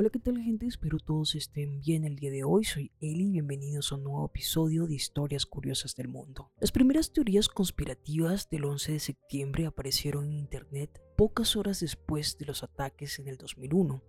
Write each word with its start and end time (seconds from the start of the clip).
Hola, 0.00 0.08
¿qué 0.08 0.18
tal 0.18 0.40
gente? 0.40 0.66
Espero 0.66 0.98
todos 0.98 1.34
estén 1.34 1.82
bien 1.82 2.06
el 2.06 2.16
día 2.16 2.30
de 2.30 2.42
hoy. 2.42 2.64
Soy 2.64 2.90
Eli 3.02 3.26
y 3.26 3.32
bienvenidos 3.32 3.92
a 3.92 3.96
un 3.96 4.04
nuevo 4.04 4.24
episodio 4.24 4.86
de 4.86 4.94
Historias 4.94 5.44
Curiosas 5.44 5.94
del 5.94 6.08
Mundo. 6.08 6.50
Las 6.58 6.72
primeras 6.72 7.12
teorías 7.12 7.50
conspirativas 7.50 8.48
del 8.48 8.64
11 8.64 8.92
de 8.92 8.98
septiembre 8.98 9.66
aparecieron 9.66 10.24
en 10.24 10.38
Internet 10.38 11.02
pocas 11.18 11.54
horas 11.54 11.80
después 11.80 12.38
de 12.38 12.46
los 12.46 12.62
ataques 12.62 13.18
en 13.18 13.28
el 13.28 13.36
2001 13.36 14.02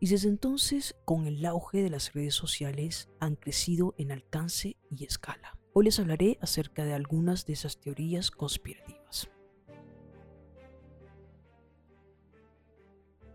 y 0.00 0.08
desde 0.08 0.30
entonces, 0.30 0.96
con 1.04 1.28
el 1.28 1.46
auge 1.46 1.80
de 1.80 1.90
las 1.90 2.12
redes 2.12 2.34
sociales, 2.34 3.08
han 3.20 3.36
crecido 3.36 3.94
en 3.98 4.10
alcance 4.10 4.78
y 4.90 5.04
escala. 5.04 5.56
Hoy 5.74 5.84
les 5.84 6.00
hablaré 6.00 6.38
acerca 6.40 6.84
de 6.84 6.94
algunas 6.94 7.46
de 7.46 7.52
esas 7.52 7.78
teorías 7.80 8.32
conspirativas. 8.32 9.05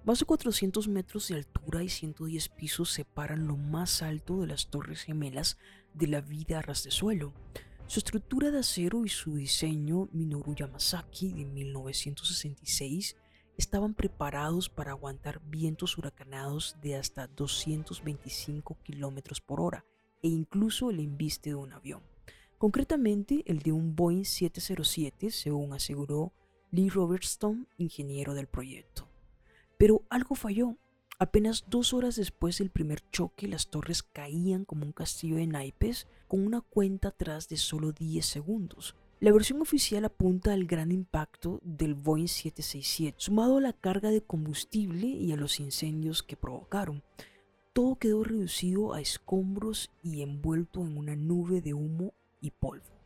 Más 0.04 0.18
de 0.18 0.26
400 0.26 0.88
metros 0.88 1.28
de 1.28 1.36
altura 1.36 1.84
y 1.84 1.90
110 1.90 2.50
pisos 2.50 2.90
separan 2.90 3.46
lo 3.46 3.56
más 3.56 4.02
alto 4.02 4.42
de 4.42 4.48
las 4.48 4.68
Torres 4.68 5.04
Gemelas 5.04 5.60
de 5.94 6.08
la 6.08 6.22
vida 6.22 6.58
a 6.58 6.62
ras 6.64 6.84
de 6.84 6.90
suelo. 6.90 7.34
Su 7.86 8.00
estructura 8.00 8.50
de 8.50 8.60
acero 8.60 9.06
y 9.06 9.10
su 9.10 9.36
diseño, 9.36 10.10
Minoru 10.12 10.56
Yamasaki 10.56 11.34
de 11.34 11.46
1966, 11.46 13.16
estaban 13.58 13.94
preparados 13.94 14.70
para 14.70 14.90
aguantar 14.90 15.40
vientos 15.46 16.00
huracanados 16.00 16.78
de 16.82 16.96
hasta 16.96 17.28
225 17.28 18.80
km 18.84 19.40
por 19.46 19.62
hora 19.62 19.86
e 20.24 20.30
incluso 20.30 20.90
el 20.90 21.00
embiste 21.00 21.52
de 21.52 21.56
un 21.58 21.74
avión. 21.74 22.02
Concretamente, 22.58 23.44
el 23.46 23.60
de 23.60 23.72
un 23.72 23.96
Boeing 23.96 24.26
707, 24.26 25.30
según 25.30 25.74
aseguró 25.74 26.34
Lee 26.72 26.90
Robertson, 26.90 27.68
ingeniero 27.78 28.34
del 28.34 28.48
proyecto. 28.48 29.11
Pero 29.82 30.04
algo 30.12 30.36
falló. 30.36 30.78
Apenas 31.18 31.66
dos 31.68 31.92
horas 31.96 32.16
después 32.16 32.60
del 32.60 32.70
primer 32.70 33.02
choque, 33.10 33.48
las 33.48 33.72
torres 33.72 34.04
caían 34.04 34.64
como 34.64 34.86
un 34.86 34.92
castillo 34.92 35.38
de 35.38 35.48
naipes 35.48 36.06
con 36.28 36.46
una 36.46 36.62
cuenta 36.62 37.08
atrás 37.08 37.50
de 37.50 37.58
solo 37.58 37.92
10 37.92 38.24
segundos. 38.24 38.96
La 39.20 39.32
versión 39.32 39.60
oficial 39.60 40.06
apunta 40.06 40.54
al 40.54 40.66
gran 40.66 40.92
impacto 40.92 41.60
del 41.64 41.96
Boeing 41.96 42.28
767, 42.28 43.16
sumado 43.18 43.58
a 43.58 43.62
la 43.62 43.74
carga 43.74 44.12
de 44.12 44.22
combustible 44.22 45.08
y 45.08 45.32
a 45.32 45.36
los 45.36 45.60
incendios 45.60 46.22
que 46.22 46.38
provocaron. 46.38 47.02
Todo 47.74 47.96
quedó 47.96 48.24
reducido 48.24 48.94
a 48.94 49.02
escombros 49.02 49.90
y 50.04 50.22
envuelto 50.22 50.82
en 50.82 50.96
una 50.96 51.16
nube 51.16 51.60
de 51.60 51.74
humo 51.74 52.14
y 52.40 52.52
polvo. 52.52 53.01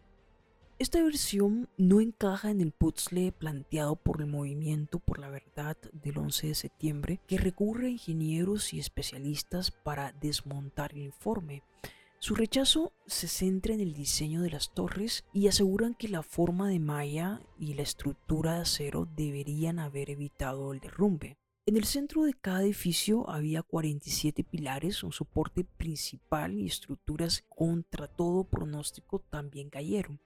Esta 0.78 1.02
versión 1.02 1.70
no 1.78 2.02
encaja 2.02 2.52
en 2.52 2.60
el 2.60 2.74
puzzle 2.74 3.32
planteado 3.32 3.96
por 3.96 4.20
el 4.20 4.28
movimiento 4.28 5.00
por 5.00 5.20
la 5.20 5.30
verdad 5.30 5.78
del 5.94 6.18
11 6.18 6.48
de 6.48 6.56
septiembre, 6.56 7.22
que 7.28 7.38
recurre 7.38 7.88
a 7.88 7.92
ingenieros 7.92 8.74
y 8.74 8.80
especialistas 8.80 9.72
para 9.72 10.12
desmontar 10.12 10.92
el 10.92 11.04
informe. 11.04 11.64
Su 12.20 12.36
rechazo 12.36 12.92
se 13.06 13.30
centra 13.30 13.74
en 13.74 13.80
el 13.80 13.94
diseño 13.94 14.42
de 14.42 14.50
las 14.50 14.74
torres 14.74 15.24
y 15.32 15.48
aseguran 15.48 15.94
que 15.94 16.10
la 16.10 16.24
forma 16.24 16.68
de 16.68 16.80
malla 16.80 17.40
y 17.58 17.76
la 17.76 17.84
estructura 17.84 18.56
de 18.56 18.62
acero 18.64 19.08
deberían 19.16 19.80
haber 19.80 20.10
evitado 20.10 20.74
el 20.74 20.82
derrumbe. 20.82 21.38
En 21.66 21.78
el 21.78 21.86
centro 21.86 22.26
de 22.26 22.34
cada 22.34 22.64
edificio 22.64 23.30
había 23.30 23.64
47 23.64 24.44
pilares, 24.44 25.04
un 25.04 25.14
soporte 25.14 25.64
principal 25.64 26.54
y 26.54 26.66
estructuras 26.66 27.46
contra 27.48 28.08
todo 28.10 28.44
pronóstico 28.44 29.20
también 29.30 29.70
cayeron. 29.70 30.20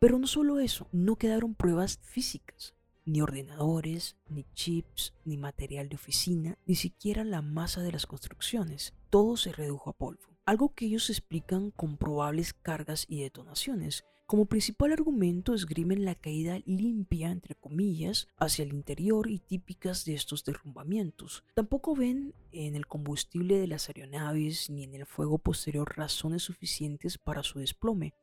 Pero 0.00 0.20
no 0.20 0.28
solo 0.28 0.60
eso, 0.60 0.86
no 0.92 1.16
quedaron 1.16 1.56
pruebas 1.56 1.98
físicas, 2.04 2.76
ni 3.04 3.20
ordenadores, 3.20 4.16
ni 4.28 4.44
chips, 4.54 5.12
ni 5.24 5.36
material 5.36 5.88
de 5.88 5.96
oficina, 5.96 6.56
ni 6.66 6.76
siquiera 6.76 7.24
la 7.24 7.42
masa 7.42 7.82
de 7.82 7.90
las 7.90 8.06
construcciones. 8.06 8.94
Todo 9.10 9.36
se 9.36 9.50
redujo 9.50 9.90
a 9.90 9.94
polvo, 9.94 10.38
algo 10.44 10.72
que 10.72 10.86
ellos 10.86 11.10
explican 11.10 11.72
con 11.72 11.96
probables 11.96 12.52
cargas 12.54 13.06
y 13.08 13.22
detonaciones. 13.22 14.04
Como 14.26 14.46
principal 14.46 14.92
argumento 14.92 15.52
esgrimen 15.52 16.04
la 16.04 16.14
caída 16.14 16.60
limpia, 16.64 17.32
entre 17.32 17.56
comillas, 17.56 18.28
hacia 18.36 18.62
el 18.62 18.74
interior 18.74 19.28
y 19.28 19.40
típicas 19.40 20.04
de 20.04 20.14
estos 20.14 20.44
derrumbamientos. 20.44 21.42
Tampoco 21.54 21.96
ven 21.96 22.34
en 22.52 22.76
el 22.76 22.86
combustible 22.86 23.58
de 23.58 23.66
las 23.66 23.88
aeronaves 23.88 24.70
ni 24.70 24.84
en 24.84 24.94
el 24.94 25.06
fuego 25.06 25.38
posterior 25.38 25.96
razones 25.96 26.44
suficientes 26.44 27.18
para 27.18 27.42
su 27.42 27.58
desplome 27.58 28.14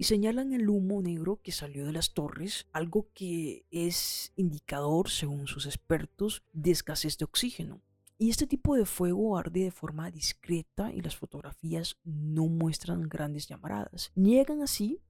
y 0.00 0.04
señalan 0.04 0.54
el 0.54 0.70
humo 0.70 1.02
negro 1.02 1.42
que 1.42 1.52
salió 1.52 1.84
de 1.84 1.92
las 1.92 2.14
torres, 2.14 2.66
algo 2.72 3.10
que 3.12 3.66
es 3.70 4.32
indicador, 4.34 5.10
según 5.10 5.46
sus 5.46 5.66
expertos, 5.66 6.42
de 6.54 6.70
escasez 6.70 7.18
de 7.18 7.26
oxígeno. 7.26 7.82
Y 8.16 8.30
este 8.30 8.46
tipo 8.46 8.76
de 8.76 8.86
fuego 8.86 9.36
arde 9.36 9.64
de 9.64 9.70
forma 9.70 10.10
discreta 10.10 10.90
y 10.90 11.02
las 11.02 11.16
fotografías 11.16 11.98
no 12.02 12.46
muestran 12.46 13.10
grandes 13.10 13.46
llamaradas. 13.46 14.10
Niegan 14.14 14.62
así 14.62 15.02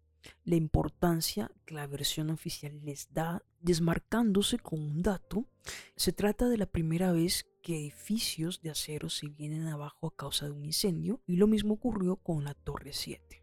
la 0.42 0.56
importancia 0.56 1.52
que 1.66 1.76
la 1.76 1.86
versión 1.86 2.30
oficial 2.30 2.84
les 2.84 3.12
da, 3.12 3.44
desmarcándose 3.60 4.58
con 4.58 4.80
un 4.80 5.02
dato. 5.02 5.46
Se 5.94 6.12
trata 6.12 6.48
de 6.48 6.58
la 6.58 6.66
primera 6.66 7.12
vez 7.12 7.46
que 7.62 7.76
edificios 7.76 8.60
de 8.60 8.70
acero 8.70 9.08
se 9.08 9.28
vienen 9.28 9.68
abajo 9.68 10.08
a 10.08 10.16
causa 10.16 10.46
de 10.46 10.50
un 10.50 10.64
incendio 10.64 11.22
y 11.28 11.36
lo 11.36 11.46
mismo 11.46 11.74
ocurrió 11.74 12.16
con 12.16 12.42
la 12.42 12.54
Torre 12.54 12.92
7. 12.92 13.39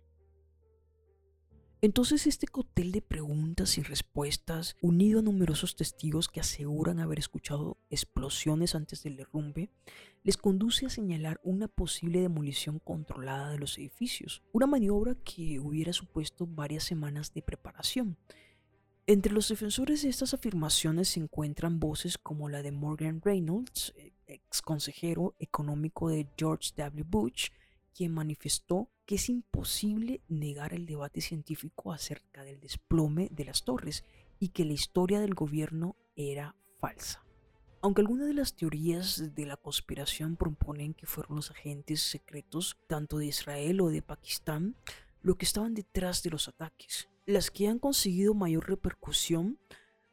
Entonces 1.79 2.25
este 2.25 2.47
cóctel 2.47 2.91
de 2.91 3.03
preguntas 3.03 3.77
y 3.77 3.83
respuestas, 3.83 4.75
unido 4.81 5.19
a 5.19 5.21
numerosos 5.21 5.75
testigos 5.75 6.27
que 6.27 6.39
aseguran 6.39 6.99
haber 6.99 7.19
escuchado 7.19 7.77
explosiones 7.91 8.73
antes 8.73 9.03
del 9.03 9.15
derrumbe, 9.15 9.69
les 10.23 10.37
conduce 10.37 10.87
a 10.87 10.89
señalar 10.89 11.39
una 11.43 11.67
posible 11.67 12.19
demolición 12.21 12.79
controlada 12.79 13.51
de 13.51 13.59
los 13.59 13.77
edificios, 13.77 14.41
una 14.53 14.65
maniobra 14.65 15.13
que 15.23 15.59
hubiera 15.59 15.93
supuesto 15.93 16.47
varias 16.47 16.83
semanas 16.83 17.31
de 17.35 17.43
preparación. 17.43 18.17
Entre 19.05 19.31
los 19.31 19.47
defensores 19.47 20.01
de 20.01 20.09
estas 20.09 20.33
afirmaciones 20.33 21.09
se 21.09 21.19
encuentran 21.19 21.79
voces 21.79 22.17
como 22.17 22.49
la 22.49 22.63
de 22.63 22.71
Morgan 22.71 23.21
Reynolds, 23.21 23.93
ex 24.25 24.63
consejero 24.63 25.35
económico 25.39 26.09
de 26.09 26.27
George 26.35 26.71
W. 26.75 27.05
Bush, 27.07 27.49
quien 27.93 28.13
manifestó 28.13 28.89
que 29.07 29.15
es 29.15 29.29
imposible 29.29 30.21
negar 30.27 30.73
el 30.73 30.85
debate 30.85 31.21
científico 31.21 31.93
acerca 31.93 32.43
del 32.43 32.59
desplome 32.59 33.29
de 33.31 33.45
las 33.45 33.63
torres 33.63 34.03
y 34.37 34.49
que 34.49 34.65
la 34.65 34.73
historia 34.73 35.21
del 35.21 35.33
gobierno 35.33 35.95
era 36.17 36.55
falsa. 36.79 37.23
Aunque 37.81 38.01
algunas 38.01 38.27
de 38.27 38.33
las 38.33 38.53
teorías 38.53 39.33
de 39.33 39.45
la 39.45 39.55
conspiración 39.55 40.35
proponen 40.35 40.93
que 40.93 41.05
fueron 41.05 41.37
los 41.37 41.51
agentes 41.51 42.01
secretos 42.01 42.77
tanto 42.85 43.17
de 43.17 43.27
Israel 43.27 43.79
o 43.79 43.87
de 43.87 44.01
Pakistán 44.01 44.75
lo 45.21 45.35
que 45.35 45.45
estaban 45.45 45.73
detrás 45.73 46.21
de 46.21 46.31
los 46.31 46.49
ataques, 46.49 47.07
las 47.25 47.49
que 47.49 47.69
han 47.69 47.79
conseguido 47.79 48.33
mayor 48.33 48.69
repercusión 48.69 49.57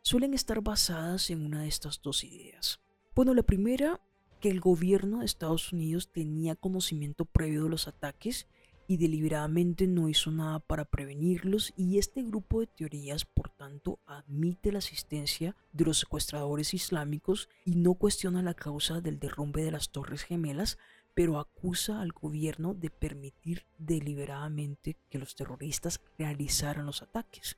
suelen 0.02 0.34
estar 0.34 0.60
basadas 0.60 1.30
en 1.30 1.44
una 1.44 1.62
de 1.62 1.68
estas 1.68 2.00
dos 2.00 2.22
ideas. 2.22 2.78
Bueno, 3.16 3.34
la 3.34 3.42
primera 3.42 4.00
que 4.40 4.50
el 4.50 4.60
gobierno 4.60 5.18
de 5.18 5.24
Estados 5.24 5.72
Unidos 5.72 6.12
tenía 6.12 6.54
conocimiento 6.54 7.24
previo 7.24 7.64
de 7.64 7.70
los 7.70 7.88
ataques 7.88 8.46
y 8.86 8.96
deliberadamente 8.96 9.86
no 9.86 10.08
hizo 10.08 10.30
nada 10.30 10.60
para 10.60 10.84
prevenirlos 10.84 11.72
y 11.76 11.98
este 11.98 12.22
grupo 12.22 12.60
de 12.60 12.66
teorías 12.66 13.24
por 13.24 13.50
tanto 13.50 13.98
admite 14.06 14.72
la 14.72 14.78
asistencia 14.78 15.56
de 15.72 15.84
los 15.84 15.98
secuestradores 15.98 16.74
islámicos 16.74 17.48
y 17.64 17.76
no 17.76 17.94
cuestiona 17.94 18.42
la 18.42 18.54
causa 18.54 19.00
del 19.00 19.18
derrumbe 19.18 19.62
de 19.62 19.70
las 19.70 19.90
torres 19.90 20.22
gemelas 20.22 20.78
pero 21.14 21.38
acusa 21.38 22.00
al 22.00 22.12
gobierno 22.12 22.74
de 22.74 22.90
permitir 22.90 23.64
deliberadamente 23.78 24.96
que 25.08 25.18
los 25.18 25.36
terroristas 25.36 26.00
realizaran 26.18 26.86
los 26.86 27.02
ataques. 27.02 27.56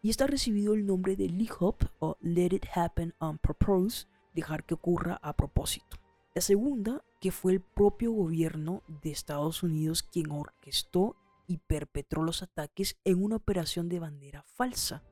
Y 0.00 0.10
está 0.10 0.26
recibido 0.26 0.74
el 0.74 0.86
nombre 0.86 1.16
de 1.16 1.28
LIHOP 1.28 1.82
o 1.98 2.16
Let 2.20 2.54
It 2.54 2.66
Happen 2.74 3.14
on 3.18 3.38
Purpose, 3.38 4.06
dejar 4.34 4.64
que 4.64 4.74
ocurra 4.74 5.18
a 5.22 5.34
propósito. 5.34 5.96
La 6.34 6.40
segunda, 6.40 7.04
que 7.24 7.32
fue 7.32 7.52
el 7.52 7.62
propio 7.62 8.12
gobierno 8.12 8.82
de 9.00 9.10
Estados 9.10 9.62
Unidos 9.62 10.02
quien 10.02 10.30
orquestó 10.30 11.16
y 11.46 11.56
perpetró 11.56 12.22
los 12.22 12.42
ataques 12.42 12.98
en 13.02 13.24
una 13.24 13.36
operación 13.36 13.88
de 13.88 13.98
bandera 13.98 14.42
falsa. 14.42 15.02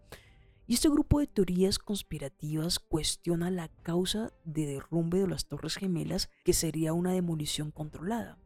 Y 0.66 0.74
este 0.74 0.90
grupo 0.90 1.20
de 1.20 1.26
teorías 1.26 1.78
conspirativas 1.78 2.80
cuestiona 2.80 3.50
la 3.50 3.68
causa 3.68 4.30
de 4.44 4.66
derrumbe 4.66 5.20
de 5.20 5.26
las 5.26 5.46
Torres 5.46 5.76
Gemelas, 5.76 6.28
que 6.44 6.52
sería 6.52 6.92
una 6.92 7.12
demolición 7.14 7.70
controlada. 7.70 8.38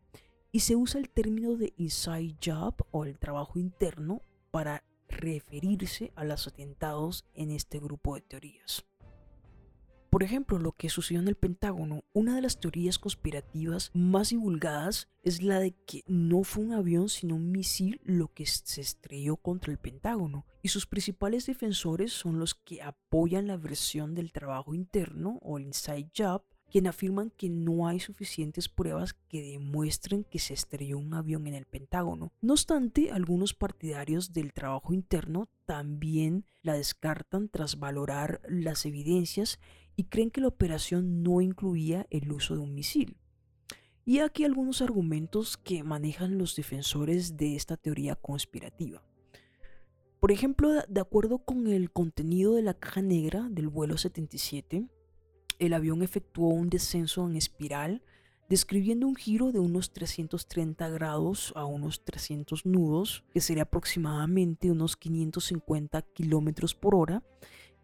Y 0.52 0.60
se 0.60 0.76
usa 0.76 1.00
el 1.00 1.10
término 1.10 1.56
de 1.56 1.74
inside 1.76 2.36
job 2.40 2.86
o 2.92 3.04
el 3.04 3.18
trabajo 3.18 3.58
interno 3.58 4.22
para 4.52 4.84
referirse 5.08 6.12
a 6.14 6.22
los 6.22 6.46
atentados 6.46 7.24
en 7.34 7.50
este 7.50 7.80
grupo 7.80 8.14
de 8.14 8.20
teorías. 8.20 8.84
Por 10.16 10.22
ejemplo, 10.22 10.58
lo 10.58 10.72
que 10.72 10.88
sucedió 10.88 11.20
en 11.20 11.28
el 11.28 11.34
Pentágono, 11.34 12.02
una 12.14 12.36
de 12.36 12.40
las 12.40 12.58
teorías 12.58 12.98
conspirativas 12.98 13.90
más 13.92 14.30
divulgadas 14.30 15.08
es 15.22 15.42
la 15.42 15.60
de 15.60 15.72
que 15.86 16.04
no 16.06 16.42
fue 16.42 16.64
un 16.64 16.72
avión 16.72 17.10
sino 17.10 17.34
un 17.34 17.52
misil 17.52 18.00
lo 18.02 18.32
que 18.32 18.46
se 18.46 18.80
estrelló 18.80 19.36
contra 19.36 19.72
el 19.72 19.78
Pentágono. 19.78 20.46
Y 20.62 20.68
sus 20.68 20.86
principales 20.86 21.44
defensores 21.44 22.14
son 22.14 22.38
los 22.38 22.54
que 22.54 22.80
apoyan 22.80 23.46
la 23.46 23.58
versión 23.58 24.14
del 24.14 24.32
trabajo 24.32 24.72
interno 24.72 25.38
o 25.42 25.58
inside 25.58 26.08
job 26.16 26.42
quien 26.70 26.86
afirman 26.86 27.30
que 27.30 27.48
no 27.48 27.86
hay 27.86 28.00
suficientes 28.00 28.68
pruebas 28.68 29.14
que 29.28 29.42
demuestren 29.42 30.24
que 30.24 30.38
se 30.38 30.54
estrelló 30.54 30.98
un 30.98 31.14
avión 31.14 31.46
en 31.46 31.54
el 31.54 31.66
Pentágono. 31.66 32.32
No 32.40 32.54
obstante, 32.54 33.10
algunos 33.12 33.54
partidarios 33.54 34.32
del 34.32 34.52
trabajo 34.52 34.92
interno 34.92 35.48
también 35.64 36.46
la 36.62 36.74
descartan 36.74 37.48
tras 37.48 37.78
valorar 37.78 38.40
las 38.48 38.84
evidencias 38.86 39.60
y 39.96 40.04
creen 40.04 40.30
que 40.30 40.40
la 40.40 40.48
operación 40.48 41.22
no 41.22 41.40
incluía 41.40 42.06
el 42.10 42.30
uso 42.30 42.54
de 42.54 42.60
un 42.60 42.74
misil. 42.74 43.16
Y 44.04 44.20
aquí 44.20 44.44
algunos 44.44 44.82
argumentos 44.82 45.56
que 45.56 45.82
manejan 45.82 46.38
los 46.38 46.54
defensores 46.54 47.36
de 47.36 47.56
esta 47.56 47.76
teoría 47.76 48.14
conspirativa. 48.14 49.02
Por 50.20 50.30
ejemplo, 50.30 50.70
de 50.88 51.00
acuerdo 51.00 51.38
con 51.38 51.66
el 51.66 51.90
contenido 51.90 52.54
de 52.54 52.62
la 52.62 52.74
caja 52.74 53.02
negra 53.02 53.48
del 53.50 53.68
vuelo 53.68 53.96
77, 53.96 54.86
el 55.58 55.72
avión 55.72 56.02
efectuó 56.02 56.48
un 56.48 56.68
descenso 56.68 57.26
en 57.28 57.36
espiral, 57.36 58.02
describiendo 58.48 59.06
un 59.06 59.16
giro 59.16 59.50
de 59.50 59.58
unos 59.58 59.92
330 59.92 60.88
grados 60.90 61.52
a 61.56 61.64
unos 61.64 62.04
300 62.04 62.64
nudos, 62.64 63.24
que 63.32 63.40
sería 63.40 63.64
aproximadamente 63.64 64.70
unos 64.70 64.96
550 64.96 66.02
kilómetros 66.02 66.74
por 66.74 66.94
hora, 66.94 67.24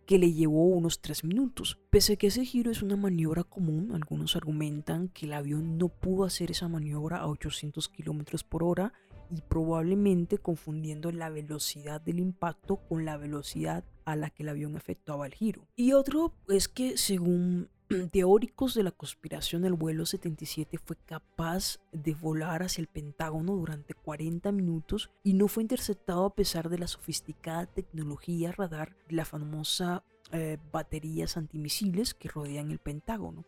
que 0.06 0.18
le 0.18 0.32
llevó 0.32 0.66
unos 0.66 1.00
3 1.00 1.24
minutos. 1.24 1.78
Pese 1.90 2.14
a 2.14 2.16
que 2.16 2.28
ese 2.28 2.44
giro 2.44 2.70
es 2.70 2.82
una 2.82 2.96
maniobra 2.96 3.44
común, 3.44 3.92
algunos 3.92 4.36
argumentan 4.36 5.08
que 5.08 5.26
el 5.26 5.32
avión 5.32 5.78
no 5.78 5.88
pudo 5.88 6.24
hacer 6.24 6.50
esa 6.50 6.68
maniobra 6.68 7.18
a 7.18 7.28
800 7.28 7.88
kilómetros 7.88 8.44
por 8.44 8.64
hora 8.64 8.92
y 9.30 9.40
probablemente 9.40 10.38
confundiendo 10.38 11.10
la 11.10 11.30
velocidad 11.30 12.00
del 12.00 12.20
impacto 12.20 12.76
con 12.88 13.04
la 13.04 13.16
velocidad 13.16 13.84
a 14.04 14.16
la 14.16 14.30
que 14.30 14.42
el 14.42 14.50
avión 14.50 14.76
efectuaba 14.76 15.26
el 15.26 15.34
giro. 15.34 15.66
Y 15.74 15.92
otro 15.92 16.34
es 16.48 16.68
que 16.68 16.98
según 16.98 17.68
teóricos 18.10 18.74
de 18.74 18.82
la 18.82 18.90
conspiración, 18.90 19.64
el 19.64 19.74
vuelo 19.74 20.06
77 20.06 20.78
fue 20.78 20.96
capaz 21.06 21.78
de 21.92 22.14
volar 22.14 22.62
hacia 22.62 22.82
el 22.82 22.88
Pentágono 22.88 23.54
durante 23.54 23.94
40 23.94 24.52
minutos 24.52 25.10
y 25.22 25.34
no 25.34 25.48
fue 25.48 25.62
interceptado 25.62 26.24
a 26.24 26.34
pesar 26.34 26.68
de 26.68 26.78
la 26.78 26.88
sofisticada 26.88 27.66
tecnología 27.66 28.52
radar 28.52 28.96
de 29.08 29.16
la 29.16 29.24
famosa 29.24 30.04
eh, 30.32 30.58
baterías 30.72 31.36
antimisiles 31.36 32.14
que 32.14 32.28
rodean 32.28 32.70
el 32.70 32.78
Pentágono 32.78 33.44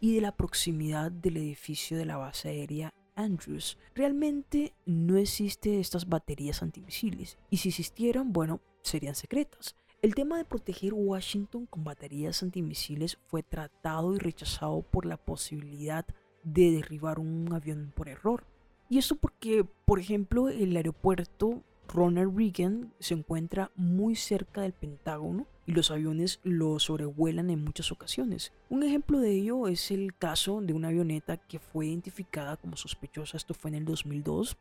y 0.00 0.14
de 0.14 0.20
la 0.20 0.36
proximidad 0.36 1.10
del 1.10 1.38
edificio 1.38 1.96
de 1.96 2.04
la 2.04 2.16
base 2.16 2.48
aérea 2.48 2.94
Andrews. 3.14 3.78
Realmente 3.94 4.74
no 4.86 5.16
existen 5.16 5.80
estas 5.80 6.08
baterías 6.08 6.62
antimisiles 6.62 7.38
y 7.50 7.58
si 7.58 7.70
existieran, 7.70 8.32
bueno, 8.32 8.60
serían 8.82 9.14
secretas. 9.14 9.74
El 10.00 10.14
tema 10.14 10.38
de 10.38 10.44
proteger 10.44 10.94
Washington 10.94 11.66
con 11.66 11.82
baterías 11.82 12.44
antimisiles 12.44 13.18
fue 13.26 13.42
tratado 13.42 14.14
y 14.14 14.18
rechazado 14.18 14.82
por 14.82 15.04
la 15.04 15.16
posibilidad 15.16 16.06
de 16.44 16.70
derribar 16.70 17.18
un 17.18 17.52
avión 17.52 17.92
por 17.96 18.08
error. 18.08 18.44
Y 18.88 18.98
eso 18.98 19.16
porque, 19.16 19.66
por 19.84 19.98
ejemplo, 19.98 20.50
el 20.50 20.76
aeropuerto 20.76 21.64
Ronald 21.88 22.36
Reagan 22.36 22.92
se 23.00 23.14
encuentra 23.14 23.72
muy 23.74 24.14
cerca 24.14 24.60
del 24.60 24.72
Pentágono 24.72 25.48
y 25.66 25.72
los 25.72 25.90
aviones 25.90 26.38
lo 26.44 26.78
sobrevuelan 26.78 27.50
en 27.50 27.64
muchas 27.64 27.90
ocasiones. 27.90 28.52
Un 28.70 28.84
ejemplo 28.84 29.18
de 29.18 29.32
ello 29.32 29.66
es 29.66 29.90
el 29.90 30.14
caso 30.14 30.60
de 30.60 30.74
una 30.74 30.88
avioneta 30.88 31.38
que 31.38 31.58
fue 31.58 31.86
identificada 31.86 32.56
como 32.56 32.76
sospechosa, 32.76 33.36
esto 33.36 33.52
fue 33.52 33.70
en 33.70 33.74
el 33.78 33.84
2002, 33.84 34.56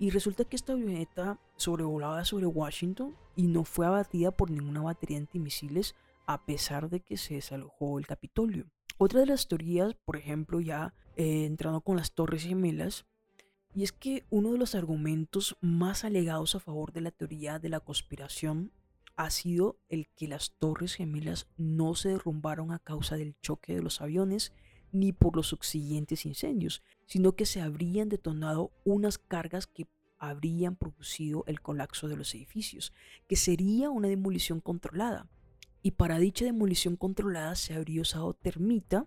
y 0.00 0.08
resulta 0.08 0.46
que 0.46 0.56
esta 0.56 0.72
avioneta 0.72 1.38
sobrevolaba 1.56 2.24
sobre 2.24 2.46
Washington 2.46 3.14
y 3.36 3.48
no 3.48 3.64
fue 3.64 3.86
abatida 3.86 4.30
por 4.30 4.50
ninguna 4.50 4.80
batería 4.80 5.18
antimisiles 5.18 5.94
a 6.26 6.46
pesar 6.46 6.88
de 6.88 7.00
que 7.00 7.18
se 7.18 7.34
desalojó 7.34 7.98
el 7.98 8.06
Capitolio. 8.06 8.64
Otra 8.96 9.20
de 9.20 9.26
las 9.26 9.46
teorías, 9.46 9.94
por 10.06 10.16
ejemplo, 10.16 10.58
ya 10.60 10.94
eh, 11.16 11.44
entrando 11.44 11.82
con 11.82 11.98
las 11.98 12.12
Torres 12.12 12.44
Gemelas, 12.44 13.04
y 13.74 13.84
es 13.84 13.92
que 13.92 14.24
uno 14.30 14.52
de 14.52 14.58
los 14.58 14.74
argumentos 14.74 15.58
más 15.60 16.04
alegados 16.04 16.54
a 16.54 16.60
favor 16.60 16.92
de 16.92 17.02
la 17.02 17.10
teoría 17.10 17.58
de 17.58 17.68
la 17.68 17.80
conspiración 17.80 18.72
ha 19.16 19.28
sido 19.28 19.78
el 19.90 20.08
que 20.08 20.28
las 20.28 20.52
torres 20.58 20.94
gemelas 20.94 21.46
no 21.58 21.94
se 21.94 22.08
derrumbaron 22.08 22.72
a 22.72 22.78
causa 22.78 23.16
del 23.16 23.36
choque 23.42 23.74
de 23.74 23.82
los 23.82 24.00
aviones 24.00 24.54
ni 24.92 25.12
por 25.12 25.36
los 25.36 25.48
subsiguientes 25.48 26.26
incendios, 26.26 26.82
sino 27.06 27.32
que 27.32 27.46
se 27.46 27.60
habrían 27.60 28.08
detonado 28.08 28.72
unas 28.84 29.18
cargas 29.18 29.66
que 29.66 29.86
habrían 30.18 30.76
producido 30.76 31.44
el 31.46 31.60
colapso 31.60 32.06
de 32.08 32.16
los 32.16 32.34
edificios, 32.34 32.92
que 33.26 33.36
sería 33.36 33.90
una 33.90 34.08
demolición 34.08 34.60
controlada. 34.60 35.28
Y 35.82 35.92
para 35.92 36.18
dicha 36.18 36.44
demolición 36.44 36.96
controlada 36.96 37.54
se 37.54 37.74
habría 37.74 38.02
usado 38.02 38.34
termita, 38.34 39.06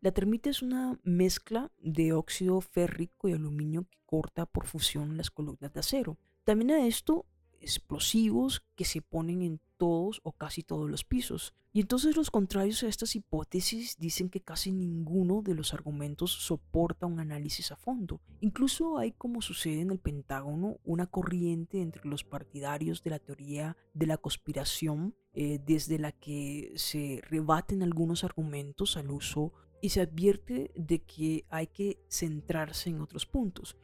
la 0.00 0.12
termita 0.12 0.48
es 0.48 0.62
una 0.62 0.98
mezcla 1.02 1.70
de 1.78 2.14
óxido 2.14 2.62
férrico 2.62 3.28
y 3.28 3.32
aluminio 3.32 3.84
que 3.84 3.98
corta 4.06 4.46
por 4.46 4.66
fusión 4.66 5.18
las 5.18 5.30
columnas 5.30 5.74
de 5.74 5.80
acero. 5.80 6.16
También 6.44 6.70
a 6.70 6.86
esto 6.86 7.26
explosivos 7.60 8.62
que 8.74 8.84
se 8.84 9.02
ponen 9.02 9.42
en 9.42 9.60
todos 9.76 10.20
o 10.24 10.32
casi 10.32 10.62
todos 10.62 10.90
los 10.90 11.04
pisos. 11.04 11.54
Y 11.72 11.80
entonces 11.80 12.16
los 12.16 12.30
contrarios 12.30 12.82
a 12.82 12.88
estas 12.88 13.14
hipótesis 13.14 13.96
dicen 13.96 14.28
que 14.28 14.40
casi 14.40 14.72
ninguno 14.72 15.40
de 15.40 15.54
los 15.54 15.72
argumentos 15.72 16.32
soporta 16.32 17.06
un 17.06 17.20
análisis 17.20 17.70
a 17.70 17.76
fondo. 17.76 18.20
Incluso 18.40 18.98
hay, 18.98 19.12
como 19.12 19.40
sucede 19.40 19.80
en 19.80 19.92
el 19.92 20.00
Pentágono, 20.00 20.78
una 20.84 21.06
corriente 21.06 21.80
entre 21.80 22.08
los 22.08 22.24
partidarios 22.24 23.02
de 23.04 23.10
la 23.10 23.20
teoría 23.20 23.76
de 23.94 24.06
la 24.06 24.16
conspiración, 24.16 25.14
eh, 25.32 25.60
desde 25.64 25.98
la 26.00 26.10
que 26.10 26.72
se 26.74 27.20
rebaten 27.22 27.84
algunos 27.84 28.24
argumentos 28.24 28.96
al 28.96 29.12
uso 29.12 29.52
y 29.80 29.90
se 29.90 30.00
advierte 30.00 30.72
de 30.74 30.98
que 31.02 31.44
hay 31.50 31.68
que 31.68 32.00
centrarse 32.08 32.90
en 32.90 33.00
otros 33.00 33.26
puntos. 33.26 33.76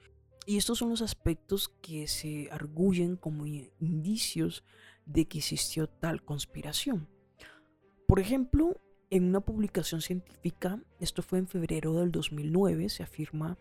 Y 0.46 0.56
estos 0.56 0.78
son 0.78 0.90
los 0.90 1.02
aspectos 1.02 1.68
que 1.82 2.06
se 2.06 2.48
arguyen 2.52 3.16
como 3.16 3.46
indicios 3.46 4.64
de 5.04 5.26
que 5.26 5.38
existió 5.38 5.88
tal 5.88 6.24
conspiración. 6.24 7.08
Por 8.06 8.20
ejemplo, 8.20 8.80
en 9.10 9.24
una 9.24 9.40
publicación 9.40 10.00
científica, 10.00 10.80
esto 11.00 11.22
fue 11.22 11.40
en 11.40 11.48
febrero 11.48 11.94
del 11.94 12.12
2009, 12.12 12.88
se 12.88 13.02
afirma 13.02 13.58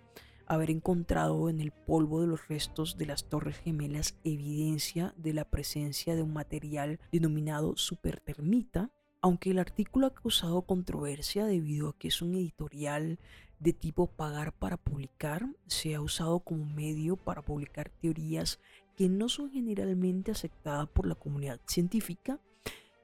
haber 0.48 0.70
encontrado 0.70 1.50
en 1.50 1.60
el 1.60 1.72
polvo 1.72 2.22
de 2.22 2.28
los 2.28 2.48
restos 2.48 2.98
de 2.98 3.08
las 3.08 3.30
Torres 3.30 3.58
Gemelas 3.58 4.16
evidencia 4.24 5.14
de 5.18 5.34
la 5.34 5.46
presencia 5.50 6.16
de 6.16 6.22
un 6.22 6.34
material 6.34 7.00
denominado 7.12 7.76
supertermita, 7.78 8.92
aunque 9.22 9.52
el 9.52 9.60
artículo 9.60 10.06
ha 10.06 10.14
causado 10.14 10.62
controversia 10.64 11.46
debido 11.46 11.90
a 11.90 11.98
que 11.98 12.10
es 12.10 12.22
un 12.22 12.36
editorial 12.36 13.20
de 13.60 13.74
tipo 13.74 14.08
pagar 14.08 14.54
para 14.54 14.78
publicar, 14.78 15.46
se 15.68 15.96
ha 15.96 16.02
usado 16.02 16.40
como 16.40 16.66
medio 16.66 17.16
para 17.16 17.42
publicar 17.42 17.90
teorías 17.90 18.60
que 18.96 19.10
no 19.10 19.30
son 19.30 19.52
generalmente 19.52 20.32
aceptadas 20.32 20.88
por 20.90 21.08
la 21.08 21.16
comunidad 21.16 21.60
científica 21.66 22.40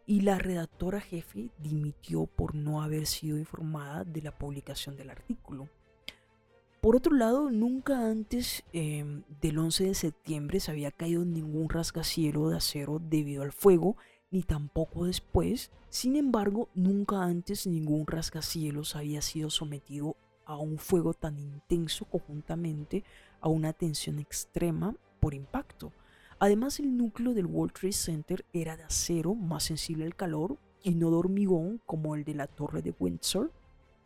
y 0.05 0.21
la 0.21 0.39
redactora 0.39 0.99
jefe 0.99 1.49
dimitió 1.59 2.25
por 2.25 2.55
no 2.55 2.81
haber 2.81 3.05
sido 3.05 3.37
informada 3.37 4.03
de 4.03 4.21
la 4.21 4.37
publicación 4.37 4.97
del 4.97 5.09
artículo. 5.09 5.69
Por 6.81 6.95
otro 6.95 7.15
lado, 7.15 7.51
nunca 7.51 8.09
antes 8.09 8.63
em, 8.73 9.23
del 9.39 9.59
11 9.59 9.85
de 9.85 9.93
septiembre 9.93 10.59
se 10.59 10.71
había 10.71 10.91
caído 10.91 11.23
ningún 11.23 11.69
rascacielos 11.69 12.49
de 12.49 12.57
acero 12.57 12.99
debido 12.99 13.43
al 13.43 13.51
fuego 13.51 13.97
ni 14.31 14.41
tampoco 14.41 15.05
después. 15.05 15.69
Sin 15.89 16.15
embargo, 16.15 16.69
nunca 16.73 17.23
antes 17.23 17.67
ningún 17.67 18.07
rascacielos 18.07 18.95
había 18.95 19.21
sido 19.21 19.51
sometido 19.51 20.15
a 20.45 20.57
un 20.57 20.77
fuego 20.77 21.13
tan 21.13 21.39
intenso 21.39 22.05
conjuntamente 22.05 23.03
a 23.39 23.49
una 23.49 23.73
tensión 23.73 24.19
extrema 24.19 24.95
por 25.19 25.33
impacto. 25.33 25.91
Además, 26.39 26.79
el 26.79 26.97
núcleo 26.97 27.33
del 27.33 27.45
World 27.45 27.73
Trade 27.73 27.93
Center 27.93 28.45
era 28.51 28.75
de 28.75 28.83
acero 28.83 29.35
más 29.35 29.63
sensible 29.63 30.05
al 30.05 30.15
calor 30.15 30.57
y 30.83 30.95
no 30.95 31.11
de 31.11 31.17
hormigón 31.17 31.81
como 31.85 32.15
el 32.15 32.23
de 32.23 32.33
la 32.33 32.47
torre 32.47 32.81
de 32.81 32.95
Windsor. 32.99 33.51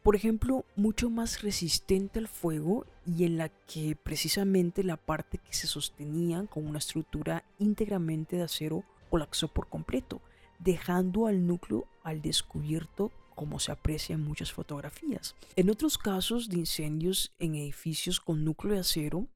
Por 0.04 0.16
ejemplo, 0.16 0.66
mucho 0.76 1.10
más 1.10 1.42
resistente 1.42 2.20
al 2.20 2.28
fuego 2.28 2.86
y 3.06 3.24
en 3.24 3.38
la 3.38 3.50
que 3.50 3.96
precisamente 3.96 4.84
la 4.84 4.98
parte 4.98 5.38
que 5.38 5.54
se 5.54 5.68
sostenía 5.68 6.46
con 6.48 6.68
una 6.68 6.80
estructura 6.80 7.44
íntegramente 7.58 8.36
de 8.36 8.44
acero 8.44 8.84
colapsó 9.10 9.48
por 9.48 9.68
completo, 9.68 10.22
dejando 10.60 11.28
al 11.28 11.48
núcleo 11.48 11.88
al 12.04 12.22
descubierto 12.22 13.12
como 13.36 13.60
se 13.60 13.72
aprecia 13.72 14.16
en 14.16 14.22
muchas 14.22 14.52
fotografías. 14.52 15.36
En 15.56 15.70
otros 15.70 15.98
casos 15.98 16.50
de 16.50 16.58
incendios 16.58 17.34
en 17.38 17.56
edificios 17.56 18.20
con 18.20 18.44
núcleo 18.44 18.74
de 18.74 18.80
acero, 18.80 19.28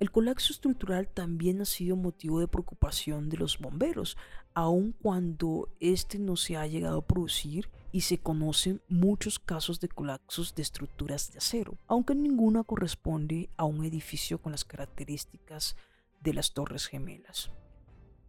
el 0.00 0.10
colapso 0.10 0.52
estructural 0.52 1.08
también 1.08 1.60
ha 1.60 1.64
sido 1.64 1.96
motivo 1.96 2.40
de 2.40 2.48
preocupación 2.48 3.30
de 3.30 3.38
los 3.38 3.58
bomberos, 3.58 4.16
aun 4.52 4.92
cuando 4.92 5.68
este 5.80 6.18
no 6.18 6.36
se 6.36 6.56
ha 6.56 6.66
llegado 6.66 6.98
a 6.98 7.06
producir 7.06 7.70
y 7.92 8.02
se 8.02 8.18
conocen 8.18 8.82
muchos 8.88 9.38
casos 9.38 9.80
de 9.80 9.88
colapsos 9.88 10.54
de 10.54 10.62
estructuras 10.62 11.32
de 11.32 11.38
acero, 11.38 11.78
aunque 11.86 12.14
ninguna 12.14 12.64
corresponde 12.64 13.48
a 13.56 13.64
un 13.64 13.84
edificio 13.84 14.38
con 14.42 14.52
las 14.52 14.64
características 14.64 15.76
de 16.20 16.34
las 16.34 16.52
Torres 16.52 16.86
Gemelas. 16.86 17.50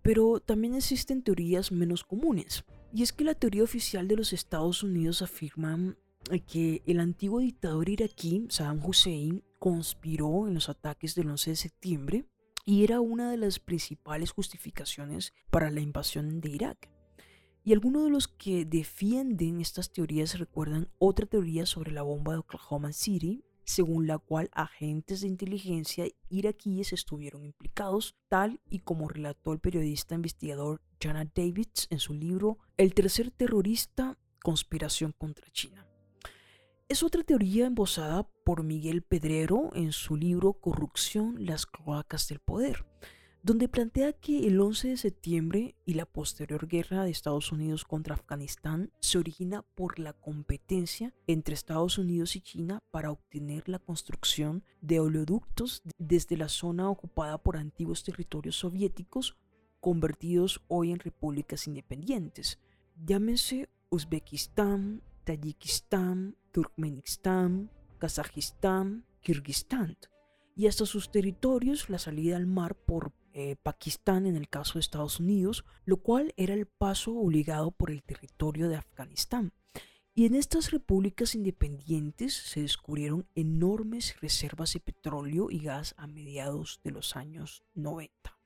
Pero 0.02 0.40
también 0.40 0.76
existen 0.76 1.24
teorías 1.24 1.72
menos 1.72 2.04
comunes, 2.04 2.64
y 2.96 3.04
es 3.04 3.12
que 3.12 3.26
la 3.26 3.36
teoría 3.36 3.62
oficial 3.62 4.08
de 4.08 4.16
los 4.16 4.32
Estados 4.32 4.82
Unidos 4.82 5.22
afirma 5.22 5.98
que 6.48 6.82
el 6.86 7.02
antiguo 7.02 7.42
dictador 7.42 7.90
iraquí 7.90 8.48
Saddam 8.50 8.80
Hussein 8.86 9.44
conspiró 9.60 10.48
en 10.48 10.54
los 10.54 10.70
ataques 10.70 11.14
del 11.14 11.30
11 11.30 11.50
de 11.50 11.56
septiembre 11.58 12.26
y 12.64 12.86
era 12.86 13.02
una 13.02 13.30
de 13.30 13.36
las 13.36 13.60
principales 13.60 14.32
justificaciones 14.32 15.34
para 15.52 15.72
la 15.72 15.82
invasión 15.82 16.40
de 16.40 16.50
Irak. 16.50 16.90
Y 17.66 17.74
algunos 17.74 18.06
de 18.06 18.12
los 18.12 18.30
que 18.30 18.64
defienden 18.64 19.60
estas 19.60 19.92
teorías 19.92 20.40
recuerdan 20.40 20.88
otra 20.98 21.26
teoría 21.26 21.66
sobre 21.66 21.92
la 21.92 22.02
bomba 22.04 22.32
de 22.32 22.40
Oklahoma 22.40 22.94
City, 22.94 23.44
según 23.66 24.08
la 24.08 24.18
cual 24.20 24.50
agentes 24.54 25.22
de 25.22 25.28
inteligencia 25.28 26.08
iraquíes 26.30 26.94
estuvieron 26.94 27.44
implicados, 27.44 28.16
tal 28.30 28.62
y 28.70 28.80
como 28.80 29.08
relató 29.08 29.54
el 29.54 29.60
periodista 29.60 30.16
investigador 30.16 30.82
Jana 31.02 31.26
Davids 31.26 31.88
en 31.90 32.00
su 32.00 32.14
libro 32.14 32.60
El 32.78 32.94
tercer 32.94 33.32
terrorista, 33.32 34.18
conspiración 34.42 35.12
contra 35.12 35.50
China. 35.52 35.86
Es 36.88 37.02
otra 37.02 37.24
teoría 37.24 37.66
embosada 37.66 38.30
por 38.46 38.64
Miguel 38.64 39.02
Pedrero 39.02 39.72
en 39.74 39.92
su 39.92 40.16
libro 40.16 40.54
Corrupción, 40.54 41.44
las 41.44 41.66
cloacas 41.66 42.28
del 42.28 42.40
poder, 42.40 42.86
donde 43.46 43.68
plantea 43.70 44.12
que 44.12 44.48
el 44.48 44.60
11 44.60 44.88
de 44.88 44.98
septiembre 44.98 45.76
y 45.86 45.94
la 45.94 46.08
posterior 46.08 46.68
guerra 46.68 47.04
de 47.04 47.12
Estados 47.12 47.52
Unidos 47.52 47.86
contra 47.86 48.16
Afganistán 48.16 48.92
se 49.02 49.20
origina 49.20 49.62
por 49.76 50.00
la 50.00 50.14
competencia 50.14 51.14
entre 51.28 51.54
Estados 51.54 52.00
Unidos 52.00 52.36
y 52.36 52.42
China 52.42 52.82
para 52.90 53.12
obtener 53.12 53.70
la 53.70 53.78
construcción 53.78 54.64
de 54.82 55.00
oleoductos 55.00 55.84
desde 56.00 56.38
la 56.38 56.50
zona 56.50 56.90
ocupada 56.90 57.38
por 57.38 57.58
antiguos 57.58 58.04
territorios 58.04 58.56
soviéticos 58.56 59.38
convertidos 59.80 60.64
hoy 60.68 60.92
en 60.92 60.98
repúblicas 60.98 61.68
independientes. 61.68 62.58
Llámense 62.96 63.70
Uzbekistán, 63.90 65.04
Tayikistán, 65.24 66.36
Turkmenistán, 66.52 67.70
Kazajistán, 68.00 69.06
Kirguistán 69.22 69.98
y 70.56 70.66
hasta 70.66 70.88
sus 70.88 71.12
territorios 71.12 71.92
la 71.92 72.00
salida 72.00 72.38
al 72.38 72.48
mar 72.48 72.74
por 72.74 73.14
eh, 73.38 73.58
Pakistán 73.62 74.26
en 74.26 74.38
el 74.38 74.48
caso 74.48 74.76
de 74.76 74.80
Estados 74.80 75.20
Unidos, 75.20 75.66
lo 75.84 75.98
cual 75.98 76.34
era 76.38 76.54
el 76.54 76.68
paso 76.68 77.14
obligado 77.14 77.72
por 77.72 77.92
el 77.92 78.02
territorio 78.02 78.70
de 78.70 78.78
Afganistán. 78.78 79.52
Y 80.14 80.26
en 80.26 80.36
estas 80.36 80.72
repúblicas 80.72 81.36
independientes 81.36 82.34
se 82.34 82.62
descubrieron 82.62 83.28
enormes 83.36 84.16
reservas 84.22 84.72
de 84.72 84.80
petróleo 84.80 85.52
y 85.52 85.60
gas 85.60 85.96
a 85.98 86.08
mediados 86.08 86.80
de 86.86 86.92
los 86.92 87.18
años 87.18 87.66
90. 87.74 88.40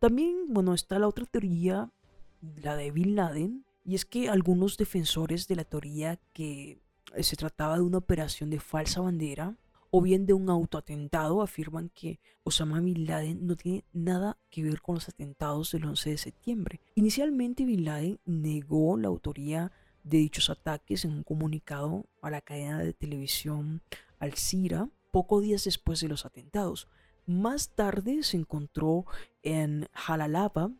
También, 0.00 0.46
bueno, 0.48 0.74
está 0.74 0.98
la 0.98 1.06
otra 1.06 1.24
teoría, 1.24 1.92
la 2.40 2.74
de 2.74 2.90
Bin 2.90 3.14
Laden, 3.14 3.64
y 3.84 3.94
es 3.94 4.04
que 4.04 4.30
algunos 4.30 4.76
defensores 4.76 5.46
de 5.46 5.54
la 5.54 5.64
teoría 5.64 6.18
que 6.32 6.82
se 7.20 7.36
trataba 7.36 7.76
de 7.76 7.82
una 7.82 7.98
operación 7.98 8.50
de 8.50 8.58
falsa 8.58 9.00
bandera 9.00 9.56
o 9.94 10.00
bien 10.00 10.24
de 10.24 10.32
un 10.32 10.48
autoatentado 10.48 11.42
afirman 11.42 11.90
que 11.90 12.18
Osama 12.44 12.80
Bin 12.80 13.06
Laden 13.06 13.46
no 13.46 13.56
tiene 13.56 13.84
nada 13.92 14.38
que 14.48 14.62
ver 14.62 14.80
con 14.80 14.94
los 14.94 15.08
atentados 15.10 15.70
del 15.72 15.84
11 15.84 16.10
de 16.10 16.16
septiembre. 16.16 16.80
Inicialmente 16.94 17.66
Bin 17.66 17.84
Laden 17.84 18.18
negó 18.24 18.96
la 18.96 19.08
autoría 19.08 19.70
de 20.02 20.16
dichos 20.16 20.48
ataques 20.48 21.04
en 21.04 21.12
un 21.12 21.22
comunicado 21.22 22.06
a 22.22 22.30
la 22.30 22.40
cadena 22.40 22.78
de 22.78 22.94
televisión 22.94 23.82
Al 24.18 24.30
Jazeera 24.30 24.88
pocos 25.10 25.42
días 25.42 25.64
después 25.64 26.00
de 26.00 26.08
los 26.08 26.24
atentados. 26.24 26.88
Más 27.26 27.74
tarde 27.74 28.22
se 28.22 28.38
encontró 28.38 29.04
en 29.42 29.90
Jalalabad 29.92 30.70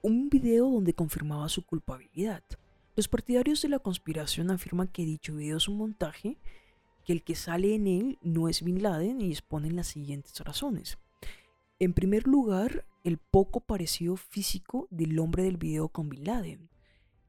un 0.00 0.30
video 0.30 0.70
donde 0.70 0.94
confirmaba 0.94 1.48
su 1.48 1.66
culpabilidad. 1.66 2.44
Los 2.94 3.08
partidarios 3.08 3.62
de 3.62 3.68
la 3.68 3.80
conspiración 3.80 4.52
afirman 4.52 4.86
que 4.86 5.04
dicho 5.04 5.34
video 5.34 5.56
es 5.56 5.66
un 5.66 5.76
montaje, 5.76 6.38
que 7.04 7.12
el 7.12 7.22
que 7.22 7.34
sale 7.34 7.74
en 7.74 7.86
él 7.86 8.18
no 8.22 8.48
es 8.48 8.62
Bin 8.62 8.82
Laden 8.82 9.20
y 9.20 9.30
exponen 9.30 9.76
las 9.76 9.88
siguientes 9.88 10.38
razones. 10.40 10.98
En 11.78 11.94
primer 11.94 12.26
lugar, 12.26 12.84
el 13.04 13.18
poco 13.18 13.60
parecido 13.60 14.16
físico 14.16 14.86
del 14.90 15.18
hombre 15.18 15.44
del 15.44 15.56
video 15.56 15.88
con 15.88 16.08
Bin 16.08 16.24
Laden. 16.24 16.68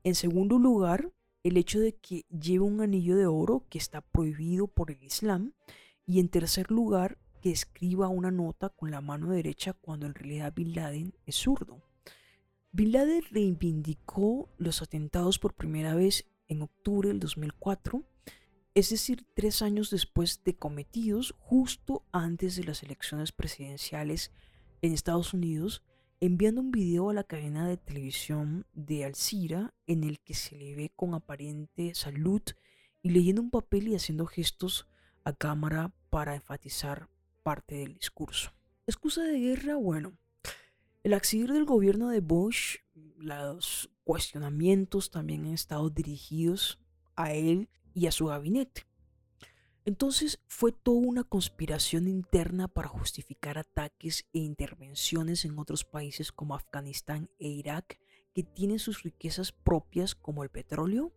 En 0.04 0.16
segundo 0.16 0.58
lugar, 0.60 1.12
el 1.44 1.58
hecho 1.58 1.80
de 1.80 1.94
que 1.94 2.25
lleva 2.30 2.66
un 2.66 2.82
anillo 2.82 3.16
de 3.16 3.25
oro 3.25 3.66
que 3.70 3.78
está 3.78 4.01
prohibido 4.01 4.68
por 4.68 4.92
el 4.92 5.01
Islam. 5.04 5.54
Y 6.06 6.20
en 6.20 6.30
tercer 6.30 6.72
lugar, 6.72 7.18
que 7.42 7.51
escriba 7.51 8.08
una 8.08 8.32
nota 8.32 8.70
con 8.70 8.92
la 8.92 9.01
mano 9.01 9.30
derecha 9.32 9.74
cuando 9.74 10.06
en 10.06 10.13
realidad 10.13 10.54
Bin 10.54 10.74
Laden 10.74 11.13
es 11.25 11.36
zurdo. 11.36 11.82
Bin 12.72 12.92
Laden 12.92 13.24
reivindicó 13.32 14.50
los 14.58 14.82
atentados 14.82 15.40
por 15.40 15.54
primera 15.54 15.96
vez 15.96 16.25
en 16.48 16.62
octubre 16.62 17.10
del 17.10 17.20
2004, 17.20 18.04
es 18.74 18.90
decir, 18.90 19.25
tres 19.34 19.62
años 19.62 19.90
después 19.90 20.44
de 20.44 20.56
cometidos, 20.56 21.36
justo 21.40 22.06
antes 22.12 22.56
de 22.56 22.63
las 22.63 22.84
elecciones 22.84 23.32
presidenciales 23.32 24.32
en 24.82 24.94
Estados 24.94 25.34
Unidos, 25.34 25.84
enviando 26.22 26.62
un 26.62 26.72
video 26.72 27.10
a 27.10 27.13
la 27.13 27.24
cadena 27.24 27.68
de 27.68 27.78
televisión 27.78 28.66
de 28.74 29.04
Al 29.04 29.13
Jazeera 29.13 29.74
en 29.88 30.04
el 30.04 30.20
que 30.20 30.36
se 30.36 30.56
le 30.56 30.75
ve 30.75 30.92
con 30.96 31.13
aparente 31.13 31.94
salud 31.96 32.42
y 33.01 33.10
leyendo 33.10 33.42
un 33.42 33.50
papel 33.50 33.88
y 33.88 33.96
haciendo 33.96 34.25
gestos 34.25 34.88
a 35.25 35.34
cámara 35.34 35.92
para 36.10 36.36
enfatizar 36.36 37.10
parte 37.44 37.75
del 37.75 37.96
discurso. 37.96 38.54
Excusa 38.88 39.24
de 39.24 39.40
guerra, 39.40 39.75
bueno, 39.75 40.13
el 41.04 41.13
acceder 41.13 41.51
del 41.51 41.66
gobierno 41.66 42.10
de 42.10 42.22
Bush, 42.22 42.78
los 43.18 43.90
cuestionamientos 44.04 45.12
también 45.12 45.46
han 45.46 45.54
estado 45.54 45.90
dirigidos 45.90 46.80
a 47.16 47.34
él 47.34 47.68
y 47.93 48.07
a 48.07 48.12
su 48.12 48.27
gabinete. 48.27 48.86
Entonces 49.83 50.39
fue 50.48 50.71
toda 50.71 51.00
una 51.00 51.24
conspiración 51.24 52.07
interna 52.07 52.67
para 52.67 52.88
justificar 52.88 53.57
ataques 53.57 54.25
e 54.31 54.39
intervenciones 54.39 55.43
en 55.43 55.57
otros 55.57 55.86
países 55.86 56.31
como 56.31 56.53
Afganistán 56.53 57.29
e 57.39 57.48
Irak 57.48 58.00
que 58.33 58.43
tienen 58.43 58.77
sus 58.77 59.01
riquezas 59.01 59.51
propias 59.51 60.13
como 60.13 60.43
el 60.43 60.50
petróleo. 60.50 61.12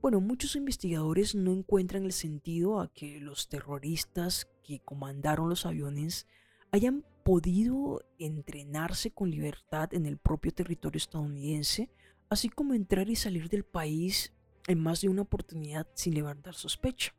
Bueno, 0.00 0.20
muchos 0.20 0.56
investigadores 0.56 1.34
no 1.34 1.52
encuentran 1.52 2.04
el 2.04 2.12
sentido 2.12 2.80
a 2.80 2.92
que 2.92 3.20
los 3.20 3.48
terroristas 3.48 4.48
que 4.62 4.80
comandaron 4.80 5.48
los 5.48 5.66
aviones 5.66 6.26
hayan 6.70 7.04
podido 7.24 8.04
entrenarse 8.18 9.10
con 9.10 9.30
libertad 9.30 9.92
en 9.92 10.06
el 10.06 10.18
propio 10.18 10.52
territorio 10.52 10.98
estadounidense, 10.98 11.90
así 12.30 12.48
como 12.48 12.74
entrar 12.74 13.10
y 13.10 13.16
salir 13.16 13.48
del 13.48 13.64
país 13.64 14.32
en 14.66 14.80
más 14.80 15.00
de 15.00 15.08
una 15.08 15.22
oportunidad 15.22 15.86
sin 15.94 16.14
levantar 16.14 16.54
sospecha. 16.54 17.14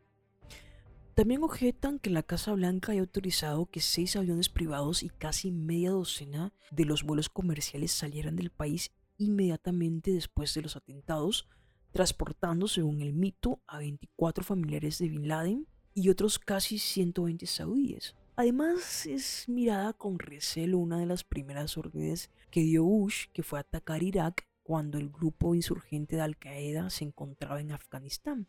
También 1.16 1.44
objetan 1.44 2.00
que 2.00 2.10
la 2.10 2.24
Casa 2.24 2.54
Blanca 2.54 2.92
haya 2.92 3.02
autorizado 3.02 3.68
que 3.68 3.82
seis 3.82 4.16
aviones 4.16 4.50
privados 4.50 5.04
y 5.04 5.10
casi 5.10 5.52
media 5.52 5.92
docena 5.92 6.52
de 6.72 6.86
los 6.86 7.04
vuelos 7.04 7.30
comerciales 7.30 7.92
salieran 7.92 8.36
del 8.36 8.50
país 8.50 8.92
inmediatamente 9.18 10.12
después 10.12 10.54
de 10.56 10.64
los 10.64 10.76
atentados, 10.76 11.48
transportando, 11.92 12.68
según 12.68 13.02
el 13.02 13.14
mito, 13.14 13.62
a 13.68 13.78
24 13.78 14.44
familiares 14.44 14.98
de 14.98 15.10
Bin 15.10 15.28
Laden 15.28 15.68
y 15.94 16.10
otros 16.10 16.40
casi 16.40 16.80
120 16.80 17.46
saudíes. 17.46 18.16
Además, 18.36 19.06
es 19.06 19.48
mirada 19.48 19.94
con 19.94 20.18
recelo 20.18 20.80
una 20.80 20.98
de 20.98 21.06
las 21.06 21.24
primeras 21.24 21.78
órdenes 21.78 22.32
que 22.50 22.62
dio 22.62 22.84
Bush, 22.84 23.28
que 23.32 23.44
fue 23.44 23.60
atacar 23.60 24.02
Irak 24.02 24.48
cuando 24.64 24.98
el 24.98 25.10
grupo 25.10 25.54
insurgente 25.54 26.16
de 26.16 26.22
Al 26.22 26.38
Qaeda 26.38 26.90
se 26.90 27.04
encontraba 27.04 27.62
en 27.62 27.72
Afganistán. 27.72 28.48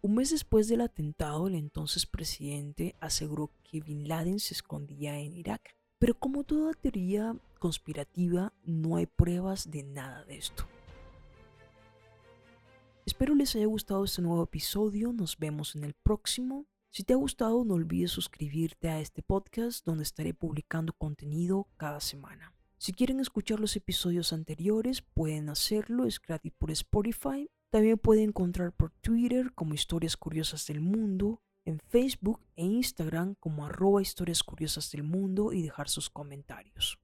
Un 0.00 0.14
mes 0.14 0.30
después 0.30 0.68
del 0.68 0.80
atentado, 0.80 1.48
el 1.48 1.54
entonces 1.54 2.06
presidente 2.06 2.94
aseguró 3.00 3.50
que 3.64 3.80
Bin 3.80 4.06
Laden 4.06 4.38
se 4.38 4.54
escondía 4.54 5.18
en 5.18 5.34
Irak. 5.34 5.76
Pero 5.98 6.14
como 6.14 6.44
toda 6.44 6.72
teoría 6.74 7.36
conspirativa, 7.58 8.52
no 8.62 8.96
hay 8.96 9.06
pruebas 9.06 9.70
de 9.70 9.82
nada 9.82 10.24
de 10.24 10.38
esto. 10.38 10.64
Espero 13.04 13.34
les 13.34 13.56
haya 13.56 13.66
gustado 13.66 14.04
este 14.04 14.22
nuevo 14.22 14.44
episodio, 14.44 15.12
nos 15.12 15.38
vemos 15.38 15.74
en 15.74 15.82
el 15.82 15.94
próximo. 15.94 16.66
Si 16.90 17.02
te 17.02 17.14
ha 17.14 17.16
gustado, 17.16 17.64
no 17.64 17.74
olvides 17.74 18.10
suscribirte 18.10 18.90
a 18.90 19.00
este 19.00 19.22
podcast 19.22 19.84
donde 19.84 20.04
estaré 20.04 20.34
publicando 20.34 20.92
contenido 20.92 21.66
cada 21.76 22.00
semana. 22.00 22.57
Si 22.78 22.92
quieren 22.92 23.18
escuchar 23.18 23.58
los 23.58 23.74
episodios 23.74 24.32
anteriores, 24.32 25.02
pueden 25.02 25.48
hacerlo, 25.48 26.06
es 26.06 26.20
gratis 26.20 26.52
por 26.56 26.70
Spotify. 26.70 27.50
También 27.70 27.98
pueden 27.98 28.28
encontrar 28.30 28.72
por 28.72 28.92
Twitter 28.92 29.52
como 29.52 29.74
Historias 29.74 30.16
Curiosas 30.16 30.64
del 30.68 30.80
Mundo, 30.80 31.42
en 31.64 31.80
Facebook 31.80 32.40
e 32.54 32.64
Instagram 32.64 33.34
como 33.40 33.66
arroba 33.66 34.00
Historias 34.00 34.44
Curiosas 34.44 34.90
del 34.92 35.02
Mundo 35.02 35.52
y 35.52 35.62
dejar 35.62 35.88
sus 35.88 36.08
comentarios. 36.08 36.98